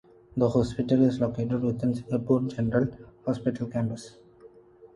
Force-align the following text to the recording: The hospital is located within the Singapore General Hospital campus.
The 0.35 0.49
hospital 0.49 1.03
is 1.03 1.21
located 1.21 1.61
within 1.61 1.91
the 1.91 1.97
Singapore 1.97 2.41
General 2.47 2.87
Hospital 3.23 3.67
campus. 3.67 4.17